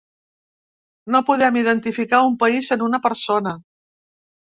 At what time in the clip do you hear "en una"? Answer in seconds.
2.77-3.01